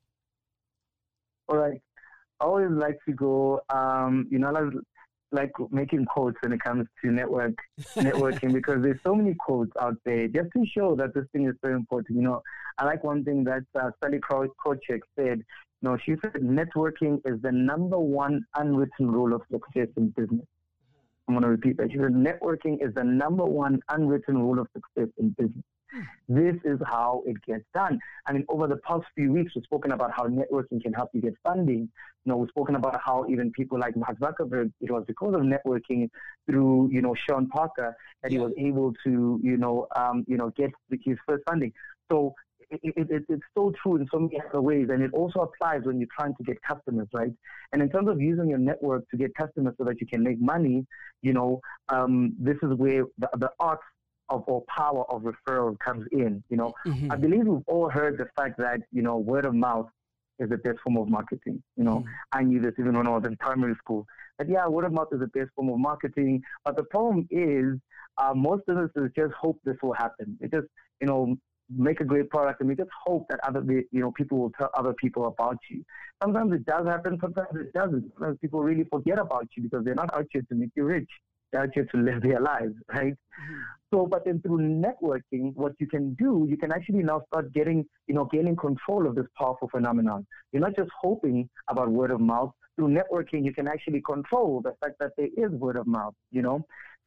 [1.47, 1.81] All right.
[2.41, 4.51] I always like to go, um, you know,
[5.35, 7.53] like making quotes when it comes to network
[7.95, 11.55] networking because there's so many quotes out there just to show that this thing is
[11.63, 12.17] so important.
[12.17, 12.41] You know,
[12.77, 15.43] I like one thing that uh, Sallie Krawcheck said.
[15.81, 20.45] You know, she said networking is the number one unwritten rule of success in business.
[21.27, 21.91] I'm going to repeat that.
[21.91, 25.63] She said networking is the number one unwritten rule of success in business.
[26.27, 27.99] This is how it gets done.
[28.25, 31.21] I mean, over the past few weeks, we've spoken about how networking can help you
[31.21, 31.89] get funding.
[32.25, 35.41] You know, we've spoken about how even people like Mark Zuckerberg, it was because of
[35.41, 36.09] networking
[36.49, 40.51] through, you know, Sean Parker that he was able to, you know, um, you know,
[40.57, 40.71] get
[41.03, 41.71] his first funding.
[42.11, 42.33] So
[42.69, 45.99] it, it, it's so true in so many other ways, and it also applies when
[45.99, 47.31] you're trying to get customers, right?
[47.71, 50.41] And in terms of using your network to get customers so that you can make
[50.41, 50.85] money,
[51.21, 53.79] you know, um, this is where the, the art
[54.29, 56.43] of or power of referral comes in.
[56.49, 57.11] You know, mm-hmm.
[57.11, 59.87] I believe we've all heard the fact that you know word of mouth
[60.39, 61.61] is the best form of marketing.
[61.77, 62.09] You know, mm-hmm.
[62.31, 64.05] I knew this even when I was in primary school.
[64.37, 66.41] But yeah, word of mouth is the best form of marketing.
[66.63, 67.79] But the problem is,
[68.17, 70.37] uh, most businesses just hope this will happen.
[70.39, 70.67] They just
[71.01, 71.37] you know
[71.75, 74.69] make a great product and we just hope that other you know people will tell
[74.75, 75.83] other people about you.
[76.21, 78.11] Sometimes it does happen, sometimes it doesn't.
[78.13, 81.09] Sometimes people really forget about you because they're not out here to make you rich.
[81.55, 83.13] Out here to live their lives, right?
[83.13, 83.61] Mm-hmm.
[83.93, 87.85] So, but then through networking, what you can do, you can actually now start getting,
[88.07, 90.25] you know, gaining control of this powerful phenomenon.
[90.51, 92.51] You're not just hoping about word of mouth.
[92.75, 96.41] Through networking, you can actually control the fact that there is word of mouth, you
[96.41, 96.65] know?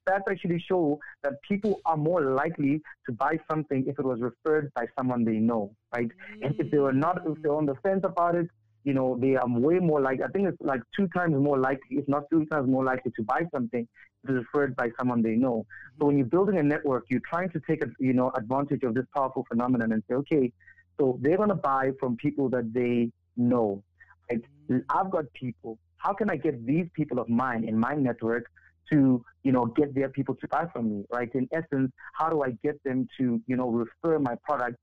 [0.08, 4.72] Stats actually show that people are more likely to buy something if it was referred
[4.74, 6.08] by someone they know, right?
[6.08, 6.46] Mm.
[6.46, 8.48] And if they were not, if they're on the fence about it,
[8.84, 11.98] you know, they are way more like, I think it's like two times more likely,
[11.98, 13.86] if not two times more likely to buy something
[14.24, 15.66] referred by someone they know.
[15.98, 18.94] So when you're building a network, you're trying to take, a, you know, advantage of
[18.94, 20.52] this powerful phenomenon and say, okay,
[20.98, 23.82] so they're going to buy from people that they know.
[24.30, 24.42] Right?
[24.90, 25.78] I've got people.
[25.96, 28.46] How can I get these people of mine in my network
[28.90, 31.30] to, you know, get their people to buy from me, right?
[31.34, 34.76] In essence, how do I get them to, you know, refer my product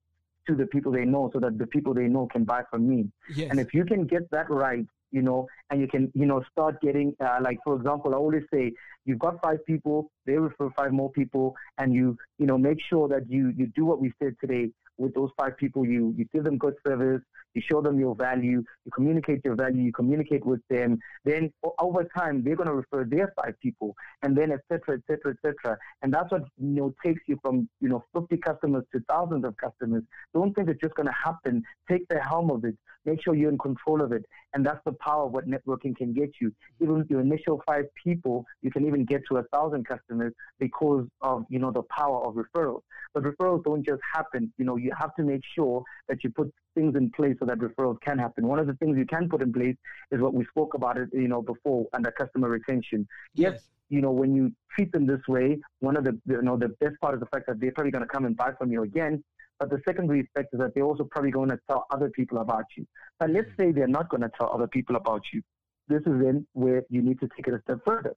[0.48, 3.10] to the people they know so that the people they know can buy from me?
[3.36, 3.50] Yes.
[3.50, 6.82] And if you can get that right, you know, and you can, you know, start
[6.82, 8.74] getting, uh, like, for example, I always say,
[9.06, 13.08] you've got five people, they refer five more people, and you, you know, make sure
[13.08, 15.86] that you, you do what we said today with those five people.
[15.86, 17.22] You, you give them good service,
[17.54, 21.00] you show them your value, you communicate your value, you communicate with them.
[21.24, 25.02] Then over time, they're going to refer their five people, and then et cetera, et
[25.08, 25.78] cetera, et cetera.
[26.02, 29.56] And that's what you know takes you from you know 50 customers to thousands of
[29.58, 30.04] customers.
[30.34, 31.64] Don't think it's just going to happen.
[31.90, 32.78] Take the helm of it.
[33.06, 34.26] Make sure you're in control of it,
[34.56, 36.52] and that's the power of what networking can get you.
[36.82, 41.06] Even with your initial five people, you can even get to a thousand customers because
[41.22, 42.82] of you know the power of referrals.
[43.14, 44.52] But referrals don't just happen.
[44.58, 47.60] You know, you have to make sure that you put things in place so that
[47.60, 48.48] referrals can happen.
[48.48, 49.76] One of the things you can put in place
[50.12, 53.08] is what we spoke about it, you know, before under customer retention.
[53.36, 53.54] Yes.
[53.54, 56.70] yes you know, when you treat them this way, one of the, you know, the
[56.80, 58.84] best part is the fact that they're probably going to come and buy from you
[58.84, 59.24] again.
[59.60, 62.66] But the secondary effect is that they're also probably going to tell other people about
[62.78, 62.86] you.
[63.20, 65.42] But let's say they're not going to tell other people about you.
[65.88, 68.16] This is then where you need to take it a step further,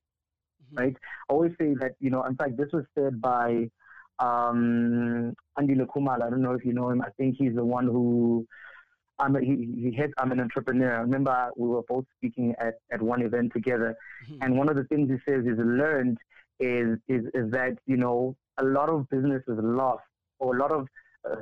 [0.65, 0.85] mm-hmm.
[0.85, 0.97] right?
[1.29, 3.71] I always say that, you know, in fact, this was said by
[4.19, 6.23] um, Andy Lekumala.
[6.23, 7.03] I don't know if you know him.
[7.03, 8.47] I think he's the one who
[9.21, 10.95] I'm a, he, he had, I'm an entrepreneur.
[10.95, 14.43] I remember we were both speaking at, at one event together, mm-hmm.
[14.43, 16.19] and one of the things he says is learned
[16.61, 20.03] is, is is that you know a lot of business businesses lost
[20.39, 20.89] or a lot of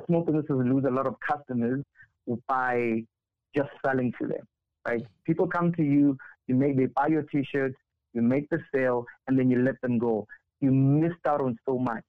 [0.05, 1.83] small businesses lose a lot of customers
[2.47, 3.03] by
[3.55, 4.45] just selling to them.
[4.87, 5.05] Right?
[5.25, 7.75] People come to you, you make they buy your T-shirts,
[8.13, 10.25] you make the sale, and then you let them go.
[10.61, 12.05] You missed out on so much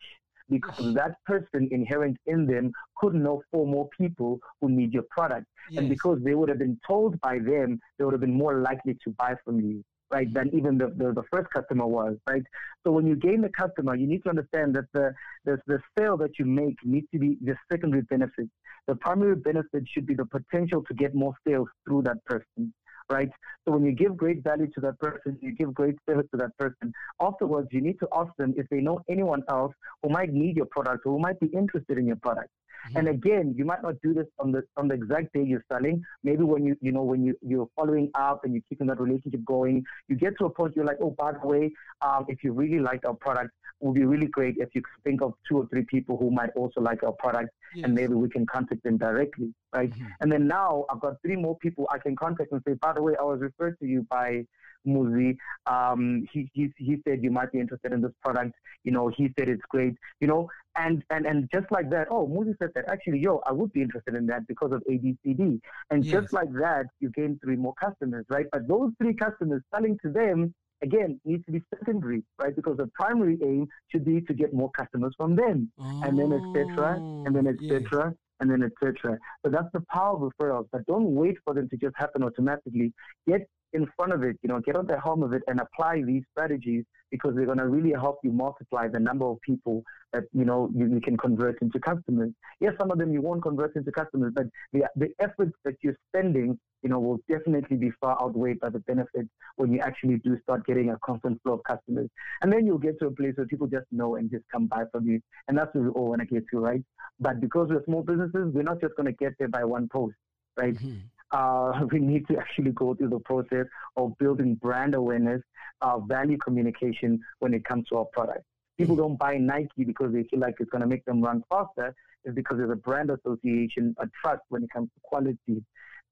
[0.49, 5.47] because that person inherent in them could know four more people who need your product.
[5.71, 5.81] Yes.
[5.81, 8.97] And because they would have been told by them, they would have been more likely
[9.05, 12.43] to buy from you right, than even the, the, the, first customer was, right?
[12.85, 15.13] So when you gain the customer, you need to understand that the,
[15.45, 18.49] the, the sale that you make needs to be the secondary benefit.
[18.87, 22.73] The primary benefit should be the potential to get more sales through that person
[23.11, 23.31] right?
[23.65, 26.57] So when you give great value to that person, you give great service to that
[26.59, 26.93] person.
[27.21, 30.67] Afterwards, you need to ask them if they know anyone else who might need your
[30.67, 32.51] product or who might be interested in your product.
[32.89, 32.99] Mm-hmm.
[32.99, 36.03] And again, you might not do this on the on the exact day you're selling.
[36.23, 39.45] Maybe when you you know when you you're following up and you're keeping that relationship
[39.45, 42.53] going, you get to a point you're like, oh, by the way, um, if you
[42.53, 45.59] really like our product, it would be really great if you could think of two
[45.59, 47.85] or three people who might also like our product, yes.
[47.85, 49.91] and maybe we can contact them directly, right?
[49.91, 50.07] Mm-hmm.
[50.21, 53.03] And then now I've got three more people I can contact and say, by the
[53.03, 54.45] way, I was referred to you by
[54.87, 55.37] Muzi.
[55.67, 58.55] Um, he, he, he said you might be interested in this product.
[58.85, 59.95] You know, he said it's great.
[60.21, 63.53] You know, and and and just like that, oh, Muzi said that actually, yo, I
[63.53, 65.61] would be interested in that because of ABCD.
[65.91, 66.13] And yes.
[66.13, 68.47] just like that, you gain three more customers, right?
[68.53, 72.55] But those three customers selling to them again needs to be secondary, right?
[72.55, 76.33] Because the primary aim should be to get more customers from them, oh, and then
[76.33, 76.97] etc.
[76.97, 78.15] and then etc.
[78.41, 79.19] And then etc.
[79.45, 80.69] So that's the power of referrals.
[80.71, 82.93] But don't wait for them to just happen automatically.
[83.27, 86.03] Get in front of it, you know, get on the helm of it and apply
[86.03, 90.25] these strategies because they're going to really help you multiply the number of people that,
[90.33, 92.31] you know, you, you, can convert into customers.
[92.61, 95.97] Yes, some of them you won't convert into customers, but the, the efforts that you're
[96.09, 100.39] spending, you know, will definitely be far outweighed by the benefits when you actually do
[100.43, 102.09] start getting a constant flow of customers.
[102.43, 104.85] And then you'll get to a place where people just know and just come buy
[104.93, 105.21] from you.
[105.49, 106.83] And that's what we all want to get to, right?
[107.21, 110.15] But because we're small businesses, we're not just going to get there by one post,
[110.57, 110.75] right?
[110.75, 110.99] Mm-hmm
[111.33, 115.43] uh, we need to actually go through the process of building brand awareness,
[115.81, 118.45] uh, value communication when it comes to our product.
[118.77, 119.03] People mm-hmm.
[119.03, 121.95] don't buy Nike because they feel like it's going to make them run faster.
[122.25, 125.65] It's because there's a brand association, a trust when it comes to quality.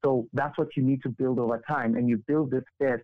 [0.06, 1.96] So that's what you need to build over time.
[1.96, 3.02] And you build this best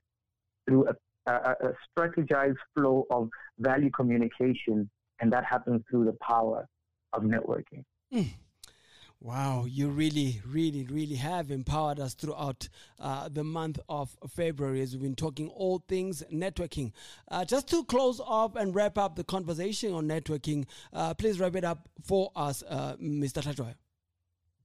[0.68, 4.88] through a, a, a strategized flow of value communication.
[5.20, 6.68] And that happens through the power
[7.12, 7.82] of networking.
[8.14, 8.28] Mm.
[9.20, 12.68] Wow, you really, really, really have empowered us throughout
[13.00, 16.92] uh, the month of February as we've been talking all things networking.
[17.28, 21.56] Uh, just to close off and wrap up the conversation on networking, uh, please wrap
[21.56, 23.42] it up for us, uh, Mr.
[23.42, 23.74] Tajwa.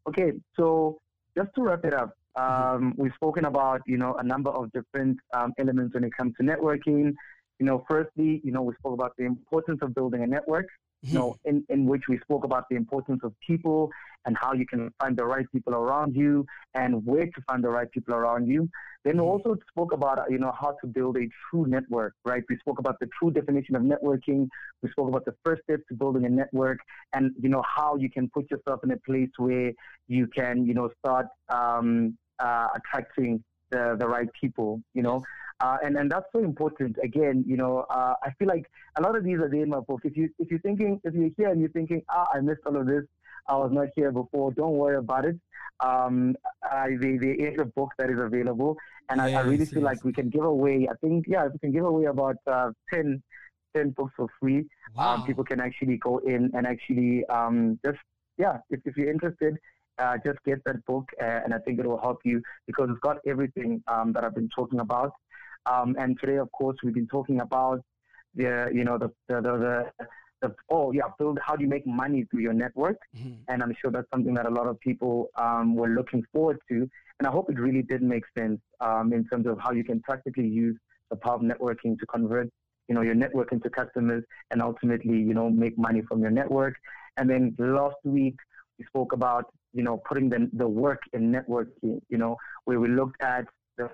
[0.08, 1.00] Okay, so
[1.38, 5.18] just to wrap it up, um, we've spoken about you know a number of different
[5.34, 7.14] um, elements when it comes to networking.
[7.60, 10.68] You know, firstly, you know we spoke about the importance of building a network
[11.04, 13.90] you know, in, in which we spoke about the importance of people
[14.26, 17.70] and how you can find the right people around you and where to find the
[17.70, 18.68] right people around you.
[19.06, 22.44] Then we also spoke about, you know, how to build a true network, right?
[22.50, 24.48] We spoke about the true definition of networking.
[24.82, 26.80] We spoke about the first steps to building a network
[27.14, 29.72] and, you know, how you can put yourself in a place where
[30.08, 35.24] you can, you know, start um, uh, attracting the, the right people, you know.
[35.60, 36.96] Uh, and and that's so important.
[37.04, 39.80] Again, you know, uh, I feel like a lot of these are there in my
[39.80, 40.02] book.
[40.04, 42.78] If you if you're thinking if you're here and you're thinking, ah, I missed all
[42.78, 43.06] of this,
[43.48, 44.52] I was not here before.
[44.52, 45.40] Don't worry about it.
[45.80, 48.78] Um, I, there, there is a book that is available,
[49.10, 50.88] and yes, I, I, really feel like we can give away.
[50.90, 53.22] I think yeah, we can give away about uh, 10,
[53.76, 54.58] 10 books for free.
[54.60, 55.14] Um, wow.
[55.16, 58.00] Um, people can actually go in and actually um, just
[58.38, 59.58] yeah, if, if you're interested,
[60.00, 63.00] uh, just get that book, uh, and I think it will help you because it's
[63.00, 65.12] got everything um, that I've been talking about.
[65.66, 67.82] Um, and today, of course, we've been talking about
[68.36, 69.92] the, you know, the, the, the,
[70.42, 72.98] the oh yeah, build how do you make money through your network?
[73.18, 73.34] Mm-hmm.
[73.48, 76.88] And I'm sure that's something that a lot of people um, were looking forward to.
[77.20, 80.00] And I hope it really did make sense um, in terms of how you can
[80.02, 80.78] practically use
[81.10, 82.50] the power of networking to convert,
[82.88, 86.76] you know, your network into customers and ultimately, you know, make money from your network.
[87.18, 88.36] And then last week
[88.78, 89.46] we spoke about,
[89.78, 92.36] you know, putting the the work in networking, you know,
[92.66, 93.46] where we looked at
[93.78, 93.90] the,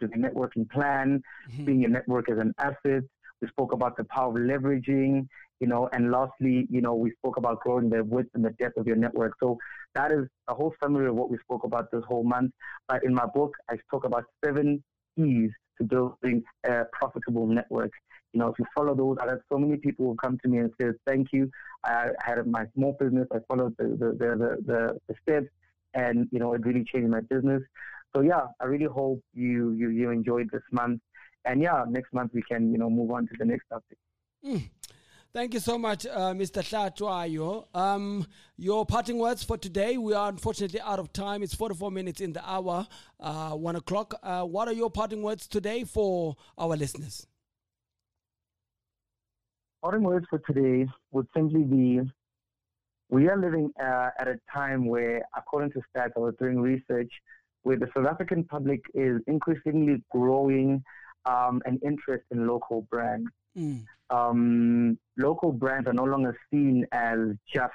[0.00, 1.20] the networking plan,
[1.50, 1.66] mm-hmm.
[1.66, 3.02] seeing your network as an asset.
[3.42, 5.26] We spoke about the power of leveraging,
[5.60, 8.76] you know, and lastly, you know, we spoke about growing the width and the depth
[8.76, 9.32] of your network.
[9.40, 9.58] So
[9.94, 12.52] that is a whole summary of what we spoke about this whole month.
[12.86, 14.84] But in my book, I talk about seven
[15.16, 17.92] keys to building a profitable network.
[18.32, 20.58] You know, if you follow those, I had so many people who come to me
[20.58, 21.50] and say, "Thank you.
[21.84, 23.26] I had my small business.
[23.32, 25.48] I followed the the the, the, the steps,
[25.94, 27.62] and you know, it really changed my business."
[28.14, 31.00] So yeah, I really hope you you you enjoyed this month,
[31.44, 33.98] and yeah, next month we can you know move on to the next topic.
[34.44, 34.70] Mm.
[35.32, 36.60] Thank you so much, uh, Mr.
[36.60, 37.64] Hlatshwayo.
[37.72, 39.96] Um, your parting words for today.
[39.96, 41.44] We are unfortunately out of time.
[41.44, 42.88] It's 44 minutes in the hour,
[43.20, 44.14] uh, 1 o'clock.
[44.24, 47.28] Uh, what are your parting words today for our listeners?
[49.82, 52.00] Parting words for today would simply be
[53.08, 57.10] we are living uh, at a time where, according to stats, I was doing research,
[57.62, 60.84] where the South African public is increasingly growing
[61.24, 63.30] um, an interest in local brands.
[63.56, 63.84] Mm.
[64.10, 67.18] Um, local brands are no longer seen as
[67.52, 67.72] just,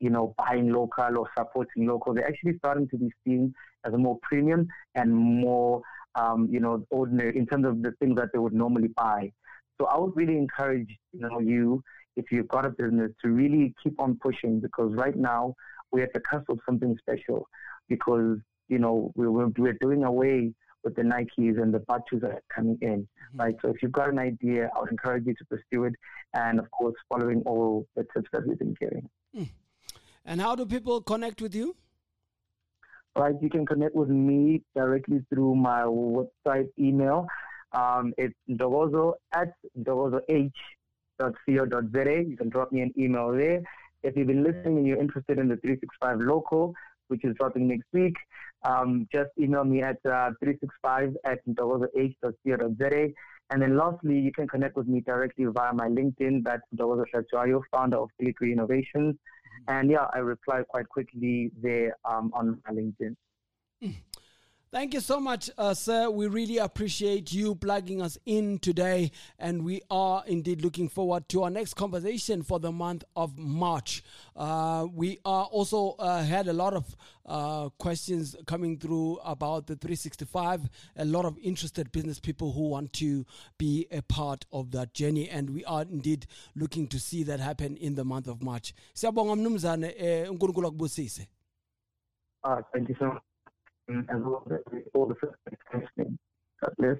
[0.00, 2.12] you know, buying local or supporting local.
[2.12, 5.80] They're actually starting to be seen as a more premium and more,
[6.14, 9.32] um, you know, ordinary in terms of the things that they would normally buy.
[9.78, 11.82] So I would really encourage, you know, you
[12.16, 15.54] if you've got a business to really keep on pushing because right now
[15.92, 17.48] we're at the cusp of something special
[17.88, 18.38] because
[18.68, 20.52] you know, we, we're, we're doing away
[20.84, 23.40] with the Nikes and the Batus that are coming in, mm-hmm.
[23.40, 23.56] right?
[23.62, 25.94] So if you've got an idea, I would encourage you to pursue it,
[26.34, 29.08] and of course, following all the tips that we've been giving.
[29.36, 29.48] Mm.
[30.24, 31.74] And how do people connect with you?
[33.16, 37.26] Right, you can connect with me directly through my website email.
[37.72, 40.52] Um, it's ntokozo at ntokozoh.co.za.
[42.28, 43.62] You can drop me an email there.
[44.02, 46.74] If you've been listening and you're interested in the 365 local,
[47.08, 48.16] which is dropping next week,
[48.64, 53.12] um, just email me at uh, 365 at ntokozoh.co.za.
[53.50, 56.44] And then lastly, you can connect with me directly via my LinkedIn.
[56.44, 59.14] That's Ntokozo Hlatshwayo, founder of Filigree Innovations.
[59.14, 59.70] Mm-hmm.
[59.74, 63.16] And yeah, I reply quite quickly there um, on my LinkedIn.
[64.70, 66.10] Thank you so much, uh, sir.
[66.10, 71.44] We really appreciate you plugging us in today, and we are indeed looking forward to
[71.44, 74.02] our next conversation for the month of March.
[74.36, 79.74] Uh, we are also uh, had a lot of uh, questions coming through about the
[79.74, 80.68] 365.
[80.96, 83.24] A lot of interested business people who want to
[83.56, 87.74] be a part of that journey, and we are indeed looking to see that happen
[87.78, 88.74] in the month of March.
[88.94, 91.26] Siyabonga eh, uNkulunkulu.
[92.44, 93.22] Ah, thank you so much
[94.94, 95.14] all the
[96.76, 96.96] bless.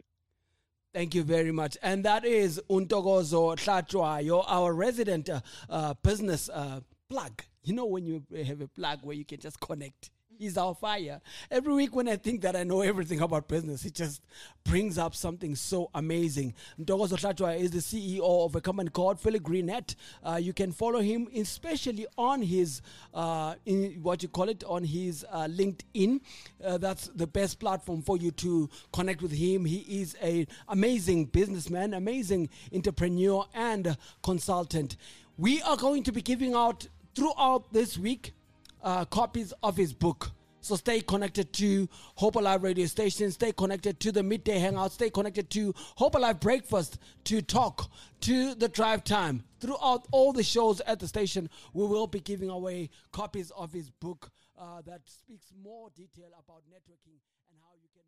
[0.95, 1.77] Thank you very much.
[1.83, 7.43] And that is Untokozo Hlatshwayo, our resident uh, uh, business uh, plug.
[7.63, 10.11] You know, when you have a plug where you can just connect.
[10.39, 11.21] He's our fire.
[11.51, 14.23] Every week when I think that I know everything about business, he just
[14.63, 16.55] brings up something so amazing.
[16.81, 19.97] Hlatshwayo is the CEO of a company called Filigreenet.
[20.23, 22.83] Uh, you can follow him, especially on his,
[23.13, 23.57] uh,
[24.01, 26.21] what you call it, on his uh, LinkedIn.
[26.65, 29.65] Uh, that's the best platform for you to connect with him.
[29.65, 34.97] He is an amazing businessman, amazing entrepreneur, and consultant.
[35.37, 36.87] We are going to be giving out
[37.17, 38.35] throughout this week
[38.83, 40.31] uh, copies of his book.
[40.61, 45.09] So stay connected to Hope Alive radio station, stay connected to the midday hangout, stay
[45.09, 47.91] connected to Hope Alive breakfast, to talk,
[48.23, 49.45] to the drive time.
[49.61, 53.91] Throughout all the shows at the station, we will be giving away copies of his
[53.91, 57.19] book uh, that speaks more detail about networking
[57.49, 58.03] and how you can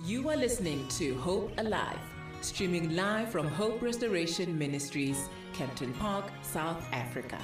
[0.00, 0.08] maximize.
[0.08, 2.00] You are listening to Hope Alive,
[2.40, 7.38] streaming live from Hope Restoration Ministries, Kempton Park, South Africa.